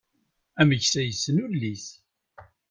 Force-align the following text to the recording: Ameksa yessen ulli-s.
Ameksa 0.61 1.01
yessen 1.03 1.41
ulli-s. 1.45 1.85